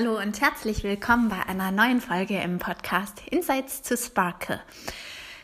Hallo 0.00 0.16
und 0.16 0.40
herzlich 0.40 0.84
willkommen 0.84 1.28
bei 1.28 1.44
einer 1.46 1.72
neuen 1.72 2.00
Folge 2.00 2.38
im 2.38 2.60
Podcast 2.60 3.20
Insights 3.32 3.82
to 3.82 3.96
Sparkle. 3.96 4.60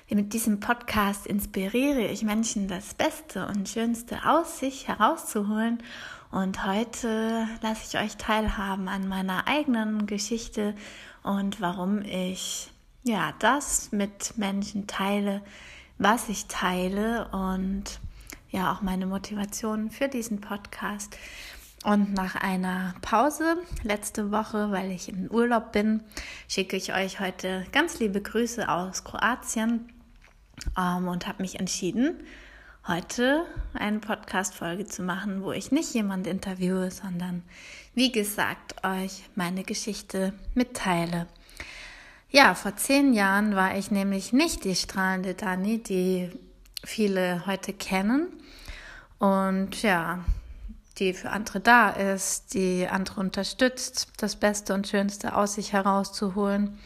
Mit 0.09 0.33
diesem 0.33 0.61
Podcast 0.61 1.27
inspiriere 1.27 2.03
ich 2.03 2.23
Menschen, 2.23 2.69
das 2.69 2.95
Beste 2.95 3.49
und 3.49 3.69
Schönste 3.69 4.21
aus 4.25 4.61
sich 4.61 4.87
herauszuholen. 4.87 5.83
Und 6.31 6.65
heute 6.65 7.49
lasse 7.63 7.83
ich 7.89 8.01
euch 8.01 8.17
teilhaben 8.17 8.87
an 8.87 9.09
meiner 9.09 9.49
eigenen 9.49 10.07
Geschichte 10.07 10.77
und 11.25 11.61
warum 11.61 12.03
ich 12.03 12.71
ja 13.03 13.35
das 13.41 13.91
mit 13.91 14.39
Menschen 14.39 14.87
teile, 14.87 15.43
was 15.99 16.29
ich 16.29 16.47
teile 16.47 17.27
und 17.33 17.99
ja 18.51 18.73
auch 18.73 18.83
meine 18.83 19.07
Motivation 19.07 19.91
für 19.91 20.07
diesen 20.07 20.41
Podcast. 20.41 21.17
Und 21.85 22.15
nach 22.15 22.35
einer 22.35 22.95
Pause 23.03 23.59
letzte 23.83 24.33
Woche, 24.33 24.73
weil 24.73 24.91
ich 24.91 25.11
im 25.11 25.27
Urlaub 25.31 25.73
bin, 25.73 26.03
schicke 26.49 26.77
ich 26.77 26.95
euch 26.95 27.21
heute 27.21 27.67
ganz 27.73 27.99
liebe 27.99 28.23
Grüße 28.23 28.71
aus 28.71 29.05
Kroatien 29.05 29.93
ähm, 30.79 31.09
und 31.09 31.27
habe 31.27 31.43
mich 31.43 31.61
entschieden, 31.61 32.17
heute 32.89 33.45
eine 33.75 33.99
Podcast-Folge 33.99 34.87
zu 34.87 35.03
machen, 35.03 35.43
wo 35.43 35.53
ich 35.53 35.73
nicht 35.73 35.93
jemand 35.93 36.27
interviewe, 36.27 36.91
sondern 36.91 37.43
wie 37.95 38.11
gesagt 38.11 38.83
euch 38.83 39.23
meine 39.35 39.63
Geschichte 39.63 40.33
mitteile. 40.55 41.27
Ja, 42.31 42.55
vor 42.55 42.77
zehn 42.77 43.13
Jahren 43.13 43.57
war 43.57 43.77
ich 43.77 43.91
nämlich 43.91 44.33
nicht 44.33 44.65
die 44.65 44.75
strahlende 44.75 45.35
Dani, 45.35 45.83
die 45.83 46.31
viele 46.83 47.45
heute 47.45 47.75
kennen. 47.75 48.29
Und 49.19 49.83
ja, 49.83 50.25
die 50.99 51.13
für 51.13 51.31
andere 51.31 51.61
da 51.61 51.91
ist, 51.91 52.55
die 52.55 52.87
andere 52.89 53.21
unterstützt, 53.21 54.09
das 54.19 54.37
Beste 54.37 54.75
und 54.75 54.87
Schönste 54.87 55.37
aus 55.37 55.55
sich 55.55 55.73
herauszuholen 55.73 56.79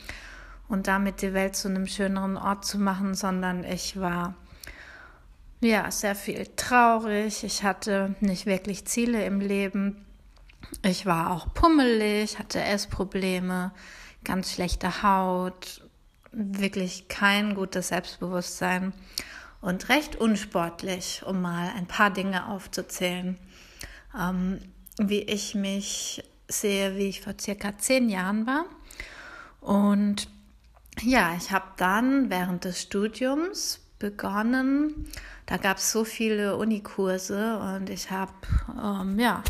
und 0.69 0.87
damit 0.87 1.23
die 1.23 1.35
Welt 1.35 1.57
zu 1.57 1.69
einem 1.69 1.87
schöneren 1.87 2.37
Ort 2.37 2.65
zu 2.65 2.79
machen, 2.79 3.15
sondern 3.15 3.65
ich 3.65 4.01
war 4.01 4.35
ja 5.61 5.91
sehr 5.91 6.15
viel 6.15 6.47
traurig, 6.57 7.45
ich 7.45 7.65
hatte 7.65 8.15
nicht 8.21 8.47
wirklich 8.47 8.87
Ziele 8.87 9.25
im 9.25 9.41
Leben, 9.41 10.05
ich 10.83 11.05
war 11.05 11.31
auch 11.31 11.53
pummelig, 11.53 12.39
hatte 12.39 12.63
Essprobleme, 12.63 13.73
ganz 14.25 14.53
schlechte 14.53 15.03
Haut, 15.03 15.83
wirklich 16.33 17.09
kein 17.09 17.55
gutes 17.55 17.89
Selbstbewusstsein 17.89 18.93
und 19.61 19.89
recht 19.89 20.17
unsportlich, 20.17 21.23
um 21.27 21.43
mal 21.43 21.73
ein 21.77 21.87
paar 21.87 22.11
Dinge 22.11 22.49
aufzuzählen 22.49 23.39
ähm, 24.17 24.61
wie 24.99 25.23
ich 25.23 25.55
mich 25.55 26.23
sehe, 26.49 26.97
wie 26.97 27.09
ich 27.09 27.21
vor 27.21 27.35
circa 27.39 27.77
zehn 27.79 28.09
Jahren 28.09 28.47
war. 28.47 28.65
Und 29.61 30.29
ja, 31.03 31.35
ich 31.37 31.51
habe 31.53 31.67
dann 31.77 32.31
während 32.31 32.65
des 32.65 32.83
Studiums 32.83 33.81
begonnen. 33.99 35.07
Da 35.47 35.57
gab 35.57 35.79
es 35.79 35.93
so 35.93 36.05
viele 36.05 36.57
Unikurse 36.57 37.59
und 37.59 37.91
ich 37.91 38.11
habe 38.11 38.33
ähm, 38.83 39.19
ja 39.19 39.43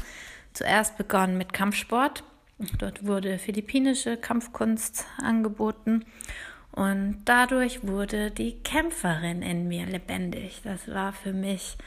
zuerst 0.52 0.96
begonnen 0.96 1.38
mit 1.38 1.52
Kampfsport. 1.52 2.24
Dort 2.78 3.06
wurde 3.06 3.38
philippinische 3.38 4.16
Kampfkunst 4.16 5.06
angeboten 5.18 6.04
und 6.72 7.22
dadurch 7.24 7.86
wurde 7.86 8.30
die 8.30 8.58
Kämpferin 8.62 9.42
in 9.42 9.68
mir 9.68 9.86
lebendig. 9.86 10.60
Das 10.64 10.88
war 10.88 11.12
für 11.12 11.32
mich 11.32 11.78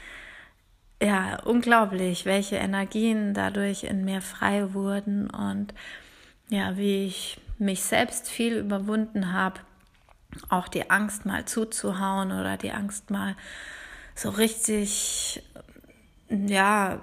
ja, 1.02 1.40
unglaublich, 1.44 2.26
welche 2.26 2.56
Energien 2.56 3.34
dadurch 3.34 3.82
in 3.82 4.04
mir 4.04 4.22
frei 4.22 4.72
wurden 4.72 5.28
und 5.28 5.74
ja, 6.48 6.76
wie 6.76 7.06
ich 7.06 7.40
mich 7.58 7.82
selbst 7.82 8.28
viel 8.28 8.58
überwunden 8.58 9.32
habe, 9.32 9.60
auch 10.48 10.68
die 10.68 10.90
Angst 10.90 11.26
mal 11.26 11.44
zuzuhauen 11.44 12.30
oder 12.30 12.56
die 12.56 12.70
Angst 12.70 13.10
mal 13.10 13.34
so 14.14 14.30
richtig, 14.30 15.42
ja, 16.28 17.00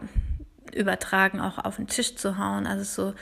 übertragen 0.74 1.42
auch 1.42 1.58
auf 1.58 1.76
den 1.76 1.88
Tisch 1.88 2.16
zu 2.16 2.38
hauen. 2.38 2.68
Also 2.68 2.84
so 2.84 3.16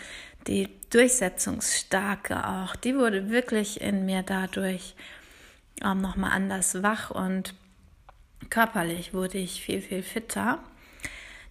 die 0.46 0.70
Durchsetzungsstarke 0.92 2.48
auch, 2.48 2.76
die 2.76 2.96
wurde 2.96 3.32
wirklich 3.32 3.82
in 3.82 4.06
mir 4.06 4.22
dadurch 4.22 4.96
ähm, 5.84 6.02
nochmal 6.02 6.34
anders 6.34 6.84
wach 6.84 7.10
und 7.10 7.56
Körperlich 8.50 9.14
wurde 9.14 9.38
ich 9.38 9.62
viel, 9.62 9.82
viel 9.82 10.04
fitter. 10.04 10.60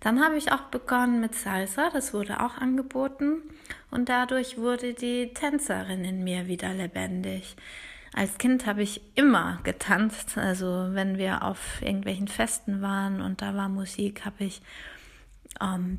Dann 0.00 0.22
habe 0.22 0.36
ich 0.36 0.52
auch 0.52 0.62
begonnen 0.62 1.20
mit 1.20 1.34
Salsa, 1.34 1.90
das 1.92 2.12
wurde 2.12 2.40
auch 2.40 2.58
angeboten 2.58 3.42
und 3.90 4.08
dadurch 4.08 4.58
wurde 4.58 4.94
die 4.94 5.32
Tänzerin 5.34 6.04
in 6.04 6.22
mir 6.22 6.46
wieder 6.46 6.72
lebendig. 6.74 7.56
Als 8.14 8.38
Kind 8.38 8.66
habe 8.66 8.82
ich 8.82 9.00
immer 9.14 9.58
getanzt, 9.62 10.38
also 10.38 10.88
wenn 10.90 11.18
wir 11.18 11.42
auf 11.42 11.82
irgendwelchen 11.82 12.28
Festen 12.28 12.80
waren 12.80 13.20
und 13.20 13.42
da 13.42 13.54
war 13.54 13.68
Musik, 13.68 14.24
habe 14.24 14.44
ich 14.44 14.62
ähm, 15.60 15.98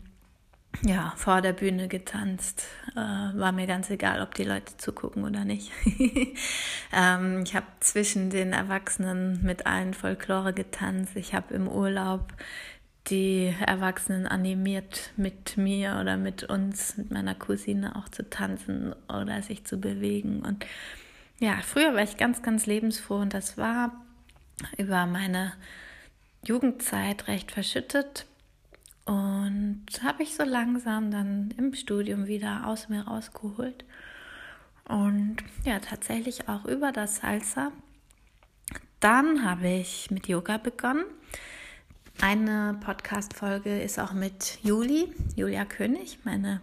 ja, 0.83 1.13
vor 1.15 1.41
der 1.41 1.53
Bühne 1.53 1.87
getanzt. 1.87 2.65
Äh, 2.95 2.99
war 2.99 3.51
mir 3.51 3.67
ganz 3.67 3.89
egal, 3.89 4.21
ob 4.21 4.35
die 4.35 4.43
Leute 4.43 4.77
zugucken 4.77 5.23
oder 5.23 5.43
nicht. 5.45 5.71
ähm, 6.93 7.43
ich 7.43 7.55
habe 7.55 7.65
zwischen 7.79 8.29
den 8.29 8.53
Erwachsenen 8.53 9.43
mit 9.43 9.65
allen 9.65 9.93
Folklore 9.93 10.53
getanzt. 10.53 11.15
Ich 11.15 11.33
habe 11.33 11.53
im 11.53 11.67
Urlaub 11.67 12.33
die 13.09 13.53
Erwachsenen 13.65 14.27
animiert, 14.27 15.11
mit 15.15 15.57
mir 15.57 15.97
oder 16.01 16.17
mit 16.17 16.43
uns, 16.43 16.97
mit 16.97 17.11
meiner 17.11 17.35
Cousine 17.35 17.95
auch 17.95 18.09
zu 18.09 18.29
tanzen 18.29 18.93
oder 19.07 19.41
sich 19.41 19.65
zu 19.65 19.79
bewegen. 19.79 20.41
Und 20.41 20.65
ja, 21.39 21.59
früher 21.61 21.93
war 21.93 22.03
ich 22.03 22.17
ganz, 22.17 22.41
ganz 22.41 22.65
lebensfroh 22.65 23.17
und 23.17 23.33
das 23.33 23.57
war 23.57 23.91
über 24.77 25.05
meine 25.05 25.53
Jugendzeit 26.43 27.27
recht 27.27 27.51
verschüttet 27.51 28.25
und 29.05 29.85
habe 30.03 30.23
ich 30.23 30.35
so 30.35 30.43
langsam 30.43 31.11
dann 31.11 31.53
im 31.57 31.73
Studium 31.73 32.27
wieder 32.27 32.67
aus 32.67 32.89
mir 32.89 33.03
rausgeholt. 33.07 33.85
Und 34.85 35.37
ja, 35.63 35.79
tatsächlich 35.79 36.49
auch 36.49 36.65
über 36.65 36.91
das 36.91 37.17
Salsa. 37.17 37.71
Dann 38.99 39.45
habe 39.45 39.67
ich 39.69 40.11
mit 40.11 40.27
Yoga 40.27 40.57
begonnen. 40.57 41.05
Eine 42.21 42.77
Podcast-Folge 42.83 43.79
ist 43.81 43.99
auch 43.99 44.13
mit 44.13 44.59
Juli, 44.63 45.13
Julia 45.35 45.65
König, 45.65 46.19
meine 46.23 46.61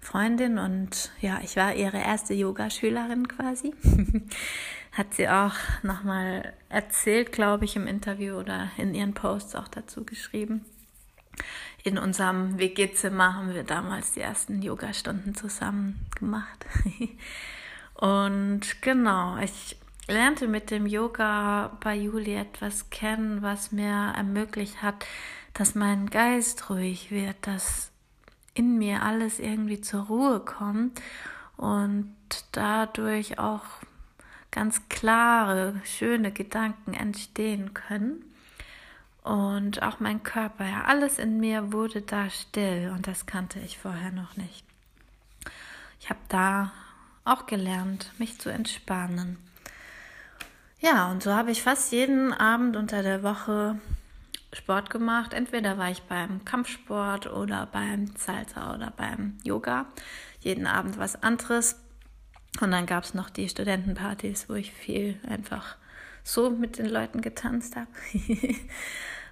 Freundin. 0.00 0.58
Und 0.58 1.10
ja, 1.20 1.40
ich 1.42 1.56
war 1.56 1.74
ihre 1.74 1.98
erste 1.98 2.34
Yogaschülerin 2.34 3.28
quasi. 3.28 3.72
Hat 4.92 5.14
sie 5.14 5.28
auch 5.28 5.54
nochmal 5.82 6.52
erzählt, 6.68 7.32
glaube 7.32 7.64
ich, 7.64 7.76
im 7.76 7.86
Interview 7.86 8.36
oder 8.36 8.70
in 8.76 8.94
ihren 8.94 9.14
Posts 9.14 9.56
auch 9.56 9.68
dazu 9.68 10.04
geschrieben 10.04 10.64
in 11.82 11.98
unserem 11.98 12.58
WG-Zimmer 12.58 13.34
haben 13.34 13.54
wir 13.54 13.64
damals 13.64 14.12
die 14.12 14.20
ersten 14.20 14.62
Yoga-Stunden 14.62 15.34
zusammen 15.34 16.06
gemacht. 16.18 16.66
Und 17.94 18.82
genau, 18.82 19.36
ich 19.38 19.76
lernte 20.10 20.48
mit 20.48 20.70
dem 20.70 20.86
Yoga 20.86 21.76
bei 21.80 21.94
Juli 21.94 22.34
etwas 22.34 22.90
kennen, 22.90 23.42
was 23.42 23.72
mir 23.72 24.12
ermöglicht 24.16 24.82
hat, 24.82 25.06
dass 25.54 25.74
mein 25.74 26.10
Geist 26.10 26.70
ruhig 26.70 27.10
wird, 27.10 27.36
dass 27.42 27.90
in 28.54 28.78
mir 28.78 29.02
alles 29.02 29.38
irgendwie 29.38 29.80
zur 29.80 30.04
Ruhe 30.06 30.40
kommt 30.40 31.00
und 31.56 32.14
dadurch 32.52 33.38
auch 33.38 33.64
ganz 34.50 34.88
klare, 34.88 35.80
schöne 35.84 36.32
Gedanken 36.32 36.94
entstehen 36.94 37.74
können. 37.74 38.24
Und 39.22 39.82
auch 39.82 40.00
mein 40.00 40.22
Körper, 40.22 40.66
ja, 40.66 40.84
alles 40.84 41.18
in 41.18 41.38
mir 41.38 41.72
wurde 41.72 42.02
da 42.02 42.30
still 42.30 42.90
und 42.94 43.06
das 43.06 43.26
kannte 43.26 43.60
ich 43.60 43.78
vorher 43.78 44.10
noch 44.10 44.36
nicht. 44.36 44.64
Ich 46.00 46.08
habe 46.08 46.20
da 46.28 46.72
auch 47.24 47.46
gelernt, 47.46 48.12
mich 48.18 48.40
zu 48.40 48.48
entspannen. 48.48 49.36
Ja, 50.80 51.10
und 51.10 51.22
so 51.22 51.34
habe 51.34 51.50
ich 51.50 51.62
fast 51.62 51.92
jeden 51.92 52.32
Abend 52.32 52.74
unter 52.74 53.02
der 53.02 53.22
Woche 53.22 53.78
Sport 54.52 54.88
gemacht. 54.88 55.34
Entweder 55.34 55.76
war 55.76 55.90
ich 55.90 56.02
beim 56.02 56.44
Kampfsport 56.46 57.30
oder 57.30 57.66
beim 57.70 58.06
Salsa 58.16 58.74
oder 58.74 58.90
beim 58.96 59.38
Yoga. 59.44 59.86
Jeden 60.40 60.66
Abend 60.66 60.98
was 60.98 61.22
anderes. 61.22 61.76
Und 62.62 62.70
dann 62.70 62.86
gab 62.86 63.04
es 63.04 63.12
noch 63.12 63.28
die 63.28 63.48
Studentenpartys, 63.48 64.48
wo 64.48 64.54
ich 64.54 64.72
viel 64.72 65.20
einfach 65.28 65.76
so 66.24 66.48
mit 66.50 66.78
den 66.78 66.86
Leuten 66.86 67.20
getanzt 67.20 67.76
habe. 67.76 67.88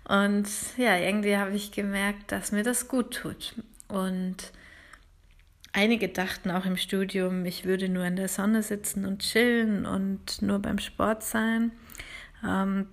und 0.08 0.48
ja, 0.76 0.96
irgendwie 0.98 1.36
habe 1.36 1.52
ich 1.52 1.72
gemerkt, 1.72 2.30
dass 2.30 2.52
mir 2.52 2.62
das 2.62 2.88
gut 2.88 3.14
tut. 3.14 3.54
Und 3.88 4.52
einige 5.72 6.08
dachten 6.08 6.50
auch 6.50 6.64
im 6.64 6.76
Studium, 6.76 7.44
ich 7.44 7.64
würde 7.64 7.88
nur 7.88 8.04
in 8.04 8.16
der 8.16 8.28
Sonne 8.28 8.62
sitzen 8.62 9.04
und 9.04 9.20
chillen 9.20 9.86
und 9.86 10.42
nur 10.42 10.58
beim 10.58 10.78
Sport 10.78 11.22
sein. 11.22 11.72
Ähm, 12.44 12.86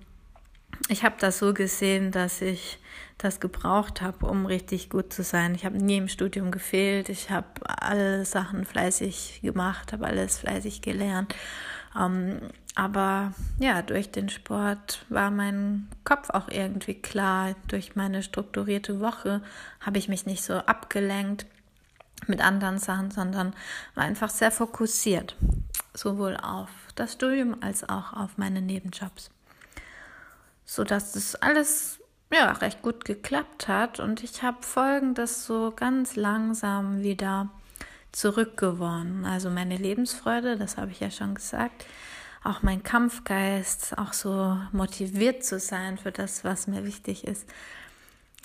ich 0.89 1.03
habe 1.03 1.15
das 1.19 1.39
so 1.39 1.53
gesehen, 1.53 2.11
dass 2.11 2.41
ich 2.41 2.79
das 3.17 3.39
gebraucht 3.39 4.01
habe, 4.01 4.25
um 4.25 4.45
richtig 4.45 4.89
gut 4.89 5.13
zu 5.13 5.23
sein. 5.23 5.55
Ich 5.55 5.65
habe 5.65 5.77
nie 5.77 5.97
im 5.97 6.09
Studium 6.09 6.51
gefehlt. 6.51 7.09
Ich 7.09 7.29
habe 7.29 7.47
alle 7.63 8.25
Sachen 8.25 8.65
fleißig 8.65 9.39
gemacht, 9.41 9.93
habe 9.93 10.05
alles 10.05 10.37
fleißig 10.39 10.81
gelernt. 10.81 11.33
Ähm, 11.97 12.41
aber 12.75 13.33
ja, 13.57 13.81
durch 13.81 14.11
den 14.11 14.27
Sport 14.27 15.05
war 15.07 15.31
mein 15.31 15.87
Kopf 16.03 16.29
auch 16.29 16.49
irgendwie 16.49 16.95
klar. 16.95 17.55
Durch 17.69 17.95
meine 17.95 18.21
strukturierte 18.21 18.99
Woche 18.99 19.41
habe 19.79 19.97
ich 19.97 20.09
mich 20.09 20.25
nicht 20.25 20.43
so 20.43 20.55
abgelenkt 20.55 21.45
mit 22.27 22.41
anderen 22.41 22.79
Sachen, 22.79 23.11
sondern 23.11 23.53
war 23.93 24.03
einfach 24.03 24.29
sehr 24.29 24.51
fokussiert. 24.51 25.35
Sowohl 25.93 26.37
auf 26.37 26.69
das 26.95 27.13
Studium 27.13 27.57
als 27.61 27.87
auch 27.87 28.13
auf 28.13 28.37
meine 28.37 28.61
Nebenjobs. 28.61 29.29
Sodass 30.65 31.13
das 31.13 31.35
alles 31.35 31.99
ja, 32.31 32.51
recht 32.51 32.81
gut 32.81 33.05
geklappt 33.05 33.67
hat 33.67 33.99
und 33.99 34.23
ich 34.23 34.43
habe 34.43 34.57
folgendes 34.61 35.45
so 35.45 35.71
ganz 35.75 36.15
langsam 36.15 37.01
wieder 37.01 37.49
zurückgewonnen. 38.11 39.25
Also 39.25 39.49
meine 39.49 39.77
Lebensfreude, 39.77 40.57
das 40.57 40.77
habe 40.77 40.91
ich 40.91 40.99
ja 40.99 41.11
schon 41.11 41.35
gesagt, 41.35 41.85
auch 42.43 42.61
mein 42.61 42.83
Kampfgeist, 42.83 43.97
auch 43.97 44.13
so 44.13 44.57
motiviert 44.71 45.43
zu 45.43 45.59
sein 45.59 45.97
für 45.97 46.11
das, 46.11 46.43
was 46.43 46.67
mir 46.67 46.85
wichtig 46.85 47.25
ist. 47.25 47.49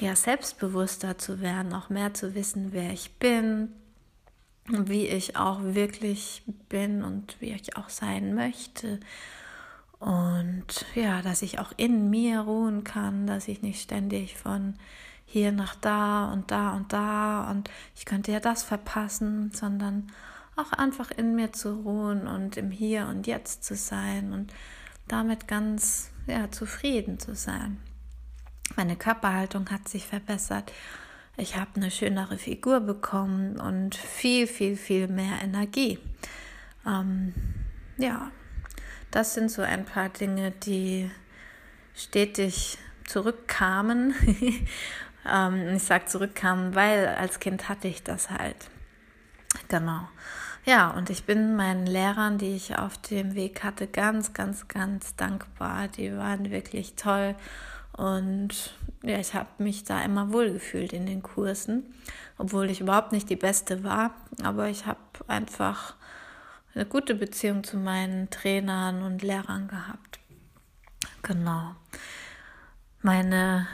Ja, 0.01 0.17
selbstbewusster 0.17 1.19
zu 1.19 1.41
werden, 1.41 1.75
auch 1.75 1.91
mehr 1.91 2.15
zu 2.15 2.35
wissen, 2.35 2.73
wer 2.73 2.91
ich 2.93 3.13
bin, 3.19 3.69
wie 4.67 5.07
ich 5.07 5.37
auch 5.37 5.63
wirklich 5.63 6.43
bin 6.69 7.05
und 7.05 7.37
wie 7.41 7.53
ich 7.53 7.77
auch 7.77 7.89
sein 7.89 8.35
möchte 8.35 9.01
und 10.01 10.87
ja, 10.95 11.21
dass 11.21 11.43
ich 11.43 11.59
auch 11.59 11.73
in 11.77 12.09
mir 12.09 12.41
ruhen 12.41 12.85
kann, 12.85 13.27
dass 13.27 13.49
ich 13.49 13.61
nicht 13.61 13.83
ständig 13.83 14.37
von 14.39 14.75
hier 15.27 15.53
nach 15.53 15.75
da 15.77 16.33
und 16.33 16.51
da 16.51 16.75
und 16.75 16.93
da 16.93 17.51
und 17.51 17.71
ich 17.95 18.07
könnte 18.07 18.33
ja 18.33 18.41
das 18.41 18.63
verpassen, 18.63 19.53
sondern 19.53 20.11
auch 20.57 20.73
einfach 20.73 21.11
in 21.11 21.35
mir 21.35 21.53
zu 21.53 21.75
ruhen 21.75 22.27
und 22.27 22.57
im 22.57 22.71
Hier 22.71 23.07
und 23.09 23.27
Jetzt 23.27 23.63
zu 23.63 23.77
sein 23.77 24.33
und 24.33 24.53
damit 25.07 25.47
ganz 25.47 26.11
ja, 26.27 26.51
zufrieden 26.51 27.21
zu 27.21 27.35
sein. 27.35 27.79
Meine 28.77 28.97
Körperhaltung 28.97 29.71
hat 29.71 29.89
sich 29.89 30.07
verbessert. 30.07 30.73
Ich 31.37 31.57
habe 31.57 31.71
eine 31.77 31.91
schönere 31.91 32.39
Figur 32.39 32.81
bekommen 32.81 33.59
und 33.59 33.95
viel, 33.95 34.47
viel, 34.47 34.77
viel 34.77 35.09
mehr 35.09 35.43
Energie. 35.43 35.99
Ähm, 36.87 37.35
ja, 37.97 38.31
das 39.11 39.35
sind 39.35 39.51
so 39.51 39.63
ein 39.63 39.85
paar 39.85 40.09
Dinge, 40.09 40.51
die 40.51 41.11
stetig 41.95 42.79
zurückkamen. 43.07 44.15
ähm, 45.31 45.77
ich 45.77 45.83
sage 45.83 46.07
zurückkamen, 46.07 46.75
weil 46.75 47.09
als 47.09 47.41
Kind 47.41 47.69
hatte 47.69 47.89
ich 47.89 48.03
das 48.03 48.31
halt. 48.31 48.71
Genau. 49.69 50.09
Ja, 50.65 50.91
und 50.91 51.11
ich 51.11 51.25
bin 51.25 51.57
meinen 51.57 51.87
Lehrern, 51.87 52.39
die 52.39 52.55
ich 52.55 52.79
auf 52.79 52.99
dem 52.99 53.35
Weg 53.35 53.65
hatte, 53.65 53.87
ganz, 53.87 54.35
ganz, 54.35 54.69
ganz 54.69 55.17
dankbar. 55.17 55.89
Die 55.89 56.15
waren 56.17 56.51
wirklich 56.51 56.95
toll. 56.97 57.35
Und 57.93 58.75
ja, 59.03 59.19
ich 59.19 59.35
habe 59.35 59.49
mich 59.59 59.85
da 59.85 60.03
immer 60.03 60.33
wohlgefühlt 60.33 60.93
in 60.93 61.07
den 61.07 61.23
Kursen, 61.23 61.95
obwohl 62.39 62.71
ich 62.71 62.81
überhaupt 62.81 63.13
nicht 63.13 63.29
die 63.31 63.37
Beste 63.37 63.85
war. 63.85 64.15
Aber 64.43 64.69
ich 64.69 64.87
habe 64.87 64.99
einfach 65.27 65.95
eine 66.75 66.87
gute 66.87 67.15
Beziehung 67.15 67.65
zu 67.65 67.77
meinen 67.77 68.31
Trainern 68.31 69.03
und 69.03 69.23
Lehrern 69.23 69.69
gehabt. 69.69 70.21
Genau. 71.23 71.75
Meine 73.03 73.67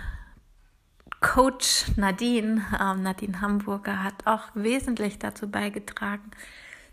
Coach 1.21 1.87
Nadine, 1.97 2.65
ähm, 2.81 3.03
Nadine 3.03 3.41
Hamburger, 3.41 4.03
hat 4.03 4.27
auch 4.27 4.43
wesentlich 4.55 5.19
dazu 5.19 5.51
beigetragen, 5.51 6.31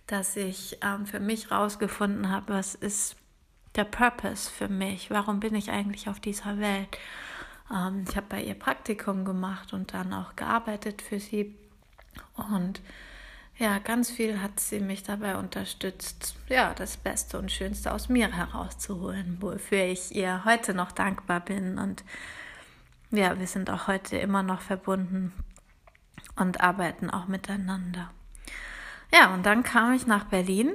dass 0.07 0.35
ich 0.35 0.77
ähm, 0.81 1.05
für 1.05 1.19
mich 1.19 1.49
herausgefunden 1.49 2.29
habe, 2.29 2.53
was 2.53 2.75
ist 2.75 3.15
der 3.75 3.85
Purpose 3.85 4.49
für 4.49 4.67
mich? 4.67 5.09
Warum 5.09 5.39
bin 5.39 5.55
ich 5.55 5.71
eigentlich 5.71 6.09
auf 6.09 6.19
dieser 6.19 6.59
Welt? 6.59 6.97
Ähm, 7.71 8.05
ich 8.07 8.15
habe 8.15 8.27
bei 8.29 8.43
ihr 8.43 8.55
Praktikum 8.55 9.25
gemacht 9.25 9.73
und 9.73 9.93
dann 9.93 10.13
auch 10.13 10.35
gearbeitet 10.35 11.01
für 11.01 11.19
sie. 11.19 11.55
Und 12.35 12.81
ja, 13.57 13.77
ganz 13.79 14.09
viel 14.09 14.41
hat 14.41 14.59
sie 14.59 14.79
mich 14.79 15.03
dabei 15.03 15.37
unterstützt, 15.37 16.35
ja, 16.49 16.73
das 16.73 16.97
Beste 16.97 17.37
und 17.37 17.51
Schönste 17.51 17.93
aus 17.93 18.09
mir 18.09 18.31
herauszuholen, 18.31 19.37
wofür 19.39 19.83
ich 19.83 20.15
ihr 20.15 20.43
heute 20.43 20.73
noch 20.73 20.91
dankbar 20.91 21.39
bin. 21.39 21.77
Und 21.77 22.03
ja, 23.11 23.37
wir 23.39 23.47
sind 23.47 23.69
auch 23.69 23.87
heute 23.87 24.17
immer 24.17 24.41
noch 24.41 24.61
verbunden 24.61 25.31
und 26.35 26.61
arbeiten 26.61 27.11
auch 27.11 27.27
miteinander. 27.27 28.11
Ja, 29.13 29.31
und 29.33 29.45
dann 29.45 29.61
kam 29.61 29.93
ich 29.93 30.07
nach 30.07 30.23
Berlin. 30.23 30.71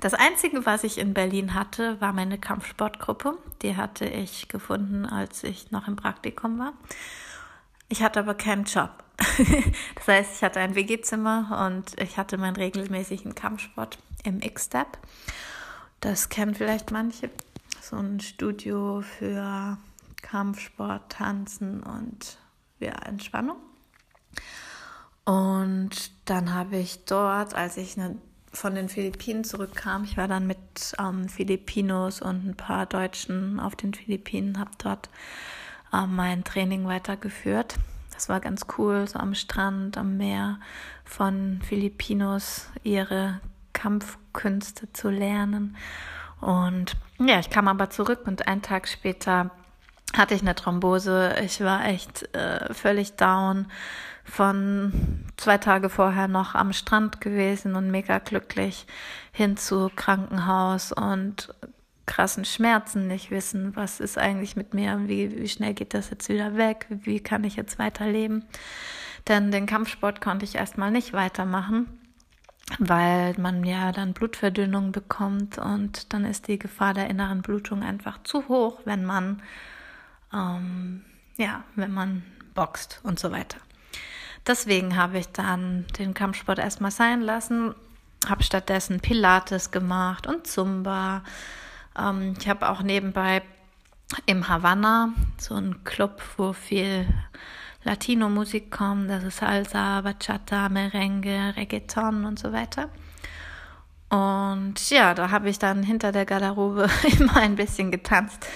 Das 0.00 0.14
Einzige, 0.14 0.64
was 0.64 0.84
ich 0.84 0.98
in 0.98 1.12
Berlin 1.12 1.54
hatte, 1.54 2.00
war 2.00 2.12
meine 2.12 2.38
Kampfsportgruppe. 2.38 3.36
Die 3.62 3.76
hatte 3.76 4.06
ich 4.06 4.46
gefunden, 4.46 5.04
als 5.04 5.42
ich 5.42 5.72
noch 5.72 5.88
im 5.88 5.96
Praktikum 5.96 6.58
war. 6.58 6.72
Ich 7.88 8.02
hatte 8.02 8.20
aber 8.20 8.34
keinen 8.34 8.64
Job. 8.64 8.90
das 9.96 10.06
heißt, 10.06 10.30
ich 10.36 10.42
hatte 10.42 10.60
ein 10.60 10.76
WG-Zimmer 10.76 11.66
und 11.66 12.00
ich 12.00 12.16
hatte 12.16 12.38
meinen 12.38 12.54
regelmäßigen 12.54 13.34
Kampfsport 13.34 13.98
im 14.22 14.40
X-Step. 14.40 14.98
Das 16.00 16.28
kennen 16.28 16.54
vielleicht 16.54 16.92
manche. 16.92 17.30
So 17.80 17.96
ein 17.96 18.20
Studio 18.20 19.00
für 19.00 19.78
Kampfsport, 20.22 21.10
Tanzen 21.10 21.82
und 21.82 22.38
ja, 22.78 22.92
Entspannung. 22.92 23.56
Und 25.24 26.12
dann 26.26 26.54
habe 26.54 26.76
ich 26.76 27.04
dort, 27.04 27.54
als 27.54 27.76
ich 27.76 27.96
von 28.52 28.74
den 28.74 28.88
Philippinen 28.88 29.44
zurückkam, 29.44 30.04
ich 30.04 30.16
war 30.16 30.28
dann 30.28 30.46
mit 30.46 30.58
ähm, 30.98 31.28
Filipinos 31.28 32.20
und 32.22 32.46
ein 32.46 32.56
paar 32.56 32.86
Deutschen 32.86 33.60
auf 33.60 33.76
den 33.76 33.94
Philippinen, 33.94 34.58
habe 34.58 34.70
dort 34.78 35.10
ähm, 35.92 36.16
mein 36.16 36.44
Training 36.44 36.86
weitergeführt. 36.86 37.76
Das 38.12 38.28
war 38.28 38.40
ganz 38.40 38.66
cool, 38.76 39.06
so 39.06 39.18
am 39.18 39.34
Strand, 39.34 39.96
am 39.96 40.16
Meer 40.16 40.58
von 41.04 41.60
Filipinos 41.62 42.68
ihre 42.82 43.40
Kampfkünste 43.72 44.92
zu 44.92 45.08
lernen. 45.08 45.76
Und 46.40 46.96
ja, 47.18 47.38
ich 47.38 47.50
kam 47.50 47.68
aber 47.68 47.90
zurück 47.90 48.22
und 48.26 48.48
einen 48.48 48.62
Tag 48.62 48.88
später 48.88 49.50
hatte 50.16 50.34
ich 50.34 50.42
eine 50.42 50.54
Thrombose. 50.54 51.36
Ich 51.44 51.60
war 51.60 51.84
echt 51.86 52.34
äh, 52.34 52.72
völlig 52.72 53.16
down. 53.16 53.66
Von 54.24 55.24
zwei 55.38 55.56
Tage 55.56 55.88
vorher 55.88 56.28
noch 56.28 56.54
am 56.54 56.74
Strand 56.74 57.20
gewesen 57.22 57.76
und 57.76 57.90
mega 57.90 58.18
glücklich 58.18 58.86
hin 59.32 59.56
zu 59.56 59.90
Krankenhaus 59.96 60.92
und 60.92 61.48
krassen 62.08 62.44
Schmerzen, 62.44 63.06
nicht 63.06 63.30
wissen, 63.30 63.76
was 63.76 64.00
ist 64.00 64.18
eigentlich 64.18 64.56
mit 64.56 64.74
mir, 64.74 65.02
wie, 65.06 65.38
wie 65.38 65.48
schnell 65.48 65.74
geht 65.74 65.94
das 65.94 66.10
jetzt 66.10 66.28
wieder 66.28 66.56
weg, 66.56 66.86
wie 66.90 67.20
kann 67.20 67.44
ich 67.44 67.54
jetzt 67.54 67.78
weiterleben. 67.78 68.44
Denn 69.28 69.50
den 69.52 69.66
Kampfsport 69.66 70.20
konnte 70.20 70.44
ich 70.44 70.56
erstmal 70.56 70.90
nicht 70.90 71.12
weitermachen, 71.12 71.86
weil 72.78 73.34
man 73.38 73.62
ja 73.62 73.92
dann 73.92 74.14
Blutverdünnung 74.14 74.90
bekommt 74.90 75.58
und 75.58 76.12
dann 76.12 76.24
ist 76.24 76.48
die 76.48 76.58
Gefahr 76.58 76.94
der 76.94 77.08
inneren 77.08 77.42
Blutung 77.42 77.82
einfach 77.82 78.22
zu 78.24 78.48
hoch, 78.48 78.80
wenn 78.84 79.04
man, 79.04 79.42
ähm, 80.32 81.04
ja, 81.36 81.64
wenn 81.76 81.92
man 81.92 82.22
boxt 82.54 83.00
und 83.02 83.18
so 83.18 83.30
weiter. 83.30 83.58
Deswegen 84.46 84.96
habe 84.96 85.18
ich 85.18 85.28
dann 85.28 85.86
den 85.98 86.14
Kampfsport 86.14 86.58
erstmal 86.58 86.90
sein 86.90 87.20
lassen, 87.20 87.74
habe 88.26 88.42
stattdessen 88.42 89.00
Pilates 89.00 89.70
gemacht 89.70 90.26
und 90.26 90.46
Zumba 90.46 91.22
ähm, 91.98 92.34
ich 92.38 92.48
habe 92.48 92.68
auch 92.68 92.82
nebenbei 92.82 93.42
im 94.26 94.48
Havanna 94.48 95.12
so 95.38 95.54
einen 95.54 95.84
Club, 95.84 96.22
wo 96.36 96.52
viel 96.52 97.06
Latino-Musik 97.84 98.70
kommt. 98.70 99.10
Das 99.10 99.24
ist 99.24 99.38
Salsa, 99.38 100.00
Bachata, 100.00 100.68
Merengue, 100.68 101.54
Reggaeton 101.56 102.24
und 102.24 102.38
so 102.38 102.52
weiter. 102.52 102.88
Und 104.08 104.88
ja, 104.88 105.12
da 105.12 105.30
habe 105.30 105.50
ich 105.50 105.58
dann 105.58 105.82
hinter 105.82 106.12
der 106.12 106.24
Garderobe 106.24 106.88
immer 107.18 107.36
ein 107.36 107.56
bisschen 107.56 107.90
getanzt. 107.90 108.46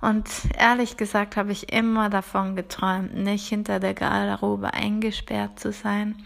Und 0.00 0.28
ehrlich 0.56 0.96
gesagt 0.96 1.36
habe 1.36 1.52
ich 1.52 1.72
immer 1.72 2.08
davon 2.08 2.54
geträumt, 2.54 3.14
nicht 3.14 3.48
hinter 3.48 3.80
der 3.80 3.94
Garderobe 3.94 4.72
eingesperrt 4.72 5.58
zu 5.58 5.72
sein, 5.72 6.22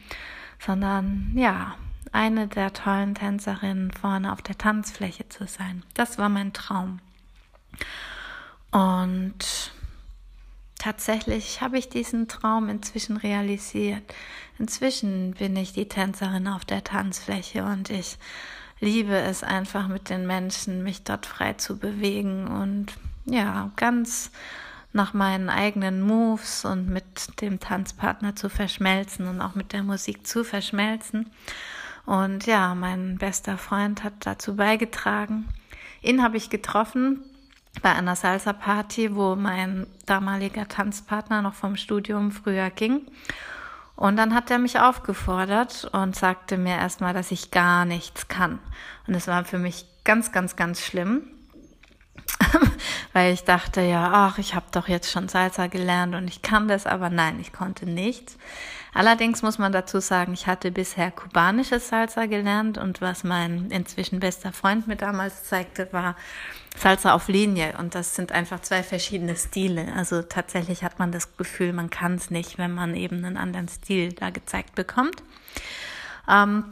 sondern 0.59 1.33
ja, 1.35 1.75
eine 2.12 2.47
der 2.47 2.75
tollen 2.75 3.14
Tänzerinnen 3.14 3.91
vorne 3.91 4.33
auf 4.33 4.43
der 4.43 4.59
Tanzfläche 4.59 5.29
zu 5.29 5.47
sein. 5.47 5.83
Das 5.95 6.19
war 6.19 6.29
mein 6.29 6.52
Traum. 6.52 7.00
Und 8.71 9.73
tatsächlich 10.79 11.62
habe 11.62 11.79
ich 11.79 11.88
diesen 11.88 12.29
Traum 12.29 12.69
inzwischen 12.69 13.17
realisiert. 13.17 14.02
Inzwischen 14.59 15.33
bin 15.33 15.57
ich 15.57 15.73
die 15.73 15.88
Tänzerin 15.88 16.47
auf 16.49 16.67
der 16.67 16.85
Tanzfläche 16.85 17.64
und 17.64 17.88
ich 17.88 18.19
liebe 18.81 19.17
es 19.17 19.43
einfach 19.43 19.88
mit 19.88 20.11
den 20.11 20.26
Menschen, 20.26 20.83
mich 20.83 21.05
dort 21.05 21.25
frei 21.25 21.55
zu 21.55 21.79
bewegen 21.79 22.49
und 22.49 22.93
ja, 23.25 23.71
ganz 23.76 24.31
nach 24.93 25.14
meinen 25.14 25.49
eigenen 25.49 26.02
Moves 26.02 26.64
und 26.64 26.88
mit 26.88 27.41
dem 27.41 27.61
Tanzpartner 27.61 28.37
zu 28.37 28.49
verschmelzen 28.49 29.26
und 29.26 29.41
auch 29.41 29.55
mit 29.55 29.73
der 29.73 29.83
Musik 29.83 30.26
zu 30.26 30.45
verschmelzen. 30.45 31.31
Und 32.05 32.47
ja, 32.47 32.75
mein 32.75 33.17
bester 33.19 33.57
Freund 33.57 34.05
hat 34.05 34.14
dazu 34.21 34.57
beigetragen. 34.57 35.49
Ihn 36.02 36.23
habe 36.23 36.37
ich 36.37 36.50
getroffen 36.50 37.21
bei 37.81 37.93
einer 37.93 38.17
Salsa-Party, 38.17 39.14
wo 39.14 39.35
mein 39.35 39.87
damaliger 40.05 40.69
Tanzpartner 40.69 41.41
noch 41.43 41.55
vom 41.55 41.76
Studium 41.76 42.33
früher 42.33 42.71
ging. 42.71 43.07
Und 43.97 44.17
dann 44.17 44.35
hat 44.35 44.50
er 44.50 44.59
mich 44.59 44.81
aufgefordert 44.81 45.88
und 45.93 46.17
sagte 46.17 46.59
mir 46.59 46.76
erstmal, 46.76 47.14
dass 47.14 47.31
ich 47.31 47.50
gar 47.50 47.85
nichts 47.85 48.29
kann. 48.29 48.59
Und 49.07 49.14
es 49.14 49.29
war 49.29 49.45
für 49.45 49.59
mich 49.59 49.87
ganz, 50.05 50.33
ganz, 50.33 50.57
ganz 50.57 50.85
schlimm, 50.85 51.23
weil 53.12 53.32
ich 53.32 53.44
dachte, 53.44 53.80
ja, 53.80 54.11
ach, 54.12 54.38
ich 54.38 54.54
habe 54.54 54.66
doch 54.73 54.88
jetzt 54.88 55.11
schon 55.11 55.28
Salsa 55.28 55.66
gelernt 55.66 56.14
und 56.14 56.28
ich 56.28 56.42
kann 56.42 56.68
das, 56.68 56.87
aber 56.87 57.11
nein, 57.11 57.38
ich 57.40 57.52
konnte 57.52 57.87
nichts. 57.87 58.37
Allerdings 58.94 59.40
muss 59.40 59.59
man 59.59 59.73
dazu 59.73 60.00
sagen, 60.00 60.35
ich 60.35 60.47
hatte 60.47 60.71
bisher 60.71 61.11
kubanisches 61.11 61.88
Salsa 61.88 62.26
gelernt 62.26 62.76
und 62.76 63.00
was 63.00 63.25
mein 63.25 63.71
inzwischen 63.71 64.21
bester 64.21 64.52
Freund 64.52 64.87
mir 64.87 64.97
damals 64.97 65.44
zeigte, 65.44 65.90
war 65.92 66.14
Salsa 66.76 67.14
auf 67.14 67.28
Linie 67.28 67.75
und 67.78 67.94
das 67.94 68.14
sind 68.14 68.32
einfach 68.32 68.61
zwei 68.61 68.82
verschiedene 68.82 69.37
Stile. 69.37 69.92
Also 69.97 70.23
tatsächlich 70.23 70.85
hat 70.85 70.99
man 70.99 71.11
das 71.11 71.37
Gefühl, 71.38 71.73
man 71.73 71.88
kann 71.88 72.16
es 72.16 72.30
nicht, 72.30 72.59
wenn 72.59 72.73
man 72.73 72.94
eben 72.94 73.25
einen 73.25 73.38
anderen 73.38 73.68
Stil 73.68 74.12
da 74.12 74.28
gezeigt 74.28 74.75
bekommt. 74.75 75.23
Ähm, 76.28 76.64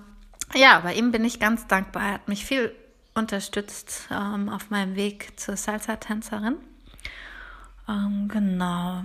ja, 0.55 0.81
bei 0.81 0.95
ihm 0.95 1.13
bin 1.13 1.25
ich 1.25 1.41
ganz 1.41 1.67
dankbar. 1.69 2.03
Er 2.03 2.13
hat 2.15 2.29
mich 2.29 2.45
viel 2.45 2.75
unterstützt 3.15 4.09
ähm, 4.11 4.49
auf 4.49 4.71
meinem 4.71 4.97
Weg 4.97 5.39
zur 5.39 5.57
Salsa-Tänzerin. 5.57 6.57
Ähm, 7.89 8.29
genau. 8.29 9.05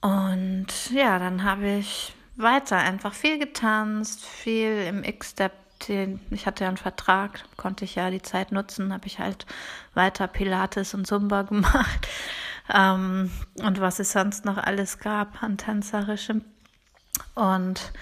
Und 0.00 0.90
ja, 0.90 1.18
dann 1.18 1.44
habe 1.44 1.78
ich 1.78 2.14
weiter 2.36 2.78
einfach 2.78 3.14
viel 3.14 3.38
getanzt, 3.38 4.24
viel 4.24 4.84
im 4.88 5.04
X-Step. 5.04 5.52
Ich 6.30 6.46
hatte 6.46 6.64
ja 6.64 6.68
einen 6.68 6.78
Vertrag, 6.78 7.44
konnte 7.56 7.84
ich 7.84 7.96
ja 7.96 8.10
die 8.10 8.22
Zeit 8.22 8.50
nutzen, 8.50 8.92
habe 8.94 9.06
ich 9.06 9.18
halt 9.18 9.46
weiter 9.94 10.26
Pilates 10.26 10.94
und 10.94 11.06
Zumba 11.06 11.42
gemacht. 11.42 12.08
Ähm, 12.74 13.30
und 13.62 13.80
was 13.80 13.98
es 13.98 14.12
sonst 14.12 14.44
noch 14.44 14.56
alles 14.56 14.98
gab 14.98 15.42
an 15.42 15.58
tänzerischem. 15.58 16.44
Und 17.34 17.92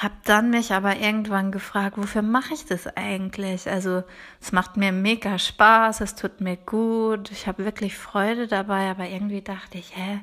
habe 0.00 0.14
dann 0.24 0.48
mich 0.48 0.72
aber 0.72 0.96
irgendwann 0.96 1.52
gefragt, 1.52 1.98
wofür 1.98 2.22
mache 2.22 2.54
ich 2.54 2.64
das 2.64 2.86
eigentlich? 2.96 3.68
Also 3.68 4.02
es 4.40 4.50
macht 4.50 4.78
mir 4.78 4.92
mega 4.92 5.38
Spaß, 5.38 6.00
es 6.00 6.14
tut 6.14 6.40
mir 6.40 6.56
gut, 6.56 7.30
ich 7.30 7.46
habe 7.46 7.66
wirklich 7.66 7.98
Freude 7.98 8.48
dabei, 8.48 8.90
aber 8.90 9.06
irgendwie 9.06 9.42
dachte 9.42 9.76
ich, 9.76 9.94
hä, 9.94 10.20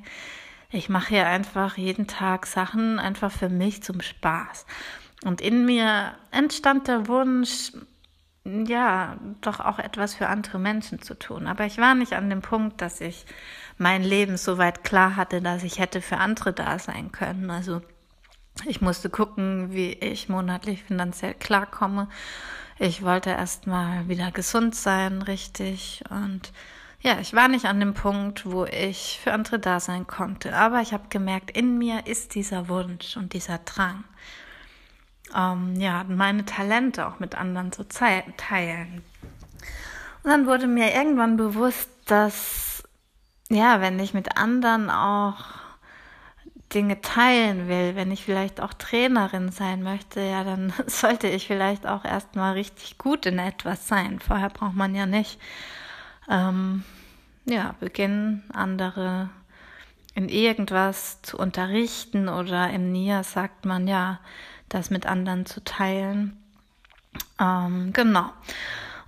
ich 0.71 0.89
mache 0.89 1.09
hier 1.09 1.27
einfach 1.27 1.77
jeden 1.77 2.07
Tag 2.07 2.47
Sachen 2.47 2.97
einfach 2.97 3.31
für 3.31 3.49
mich 3.49 3.83
zum 3.83 4.01
Spaß. 4.01 4.65
Und 5.23 5.41
in 5.41 5.65
mir 5.65 6.13
entstand 6.31 6.87
der 6.87 7.07
Wunsch, 7.07 7.71
ja, 8.43 9.17
doch 9.41 9.59
auch 9.59 9.77
etwas 9.77 10.15
für 10.15 10.27
andere 10.27 10.57
Menschen 10.57 11.01
zu 11.03 11.13
tun. 11.13 11.45
Aber 11.45 11.65
ich 11.65 11.77
war 11.77 11.93
nicht 11.93 12.13
an 12.13 12.29
dem 12.29 12.41
Punkt, 12.41 12.81
dass 12.81 12.99
ich 12.99 13.25
mein 13.77 14.03
Leben 14.03 14.37
so 14.37 14.57
weit 14.57 14.83
klar 14.83 15.15
hatte, 15.15 15.41
dass 15.41 15.63
ich 15.63 15.79
hätte 15.79 16.01
für 16.01 16.17
andere 16.17 16.53
da 16.53 16.79
sein 16.79 17.11
können. 17.11 17.51
Also 17.51 17.81
ich 18.65 18.81
musste 18.81 19.09
gucken, 19.09 19.71
wie 19.71 19.93
ich 19.93 20.29
monatlich 20.29 20.83
finanziell 20.83 21.33
klarkomme. 21.33 22.07
Ich 22.79 23.03
wollte 23.03 23.31
erst 23.31 23.67
mal 23.67 24.07
wieder 24.07 24.31
gesund 24.31 24.75
sein, 24.75 25.21
richtig. 25.21 26.03
Und 26.09 26.51
ja, 27.01 27.19
ich 27.19 27.33
war 27.33 27.47
nicht 27.47 27.65
an 27.65 27.79
dem 27.79 27.93
Punkt, 27.93 28.45
wo 28.45 28.65
ich 28.65 29.19
für 29.23 29.33
andere 29.33 29.59
da 29.59 29.79
sein 29.79 30.07
konnte, 30.07 30.55
aber 30.55 30.81
ich 30.81 30.93
habe 30.93 31.05
gemerkt, 31.09 31.55
in 31.55 31.77
mir 31.77 32.07
ist 32.07 32.35
dieser 32.35 32.69
Wunsch 32.69 33.17
und 33.17 33.33
dieser 33.33 33.59
Drang, 33.59 34.03
ähm, 35.35 35.75
ja, 35.79 36.03
meine 36.07 36.45
Talente 36.45 37.07
auch 37.07 37.19
mit 37.19 37.35
anderen 37.35 37.71
zu 37.71 37.87
teilen. 37.87 39.03
Und 40.23 40.31
dann 40.31 40.45
wurde 40.47 40.67
mir 40.67 40.93
irgendwann 40.93 41.37
bewusst, 41.37 41.89
dass, 42.05 42.83
ja, 43.49 43.79
wenn 43.79 43.99
ich 43.99 44.13
mit 44.13 44.37
anderen 44.37 44.89
auch 44.89 45.45
Dinge 46.73 46.99
teilen 47.01 47.67
will, 47.67 47.95
wenn 47.95 48.11
ich 48.11 48.23
vielleicht 48.23 48.59
auch 48.61 48.73
Trainerin 48.73 49.51
sein 49.51 49.83
möchte, 49.83 50.21
ja, 50.21 50.43
dann 50.43 50.73
sollte 50.87 51.27
ich 51.27 51.47
vielleicht 51.47 51.87
auch 51.87 52.03
erstmal 52.03 52.53
richtig 52.53 52.97
gut 52.97 53.25
in 53.25 53.39
etwas 53.39 53.87
sein. 53.87 54.19
Vorher 54.19 54.49
braucht 54.49 54.75
man 54.75 54.93
ja 54.93 55.05
nicht 55.05 55.39
ähm, 56.29 56.83
ja, 57.45 57.75
beginnen, 57.79 58.43
andere 58.53 59.29
in 60.13 60.29
irgendwas 60.29 61.21
zu 61.21 61.37
unterrichten 61.37 62.27
oder 62.27 62.71
im 62.71 62.91
NIA 62.91 63.23
sagt 63.23 63.65
man 63.65 63.87
ja, 63.87 64.19
das 64.67 64.89
mit 64.89 65.05
anderen 65.05 65.45
zu 65.45 65.63
teilen. 65.63 66.35
Ähm, 67.39 67.93
genau. 67.93 68.31